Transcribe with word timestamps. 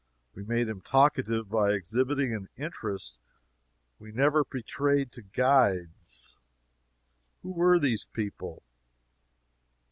We 0.33 0.43
made 0.43 0.67
him 0.67 0.81
talkative 0.81 1.47
by 1.47 1.73
exhibiting 1.73 2.33
an 2.33 2.49
interest 2.57 3.19
we 3.99 4.11
never 4.11 4.43
betrayed 4.43 5.11
to 5.11 5.21
guides. 5.21 6.37
"Who 7.43 7.51
were 7.51 7.77
these 7.77 8.05
people?" 8.05 8.63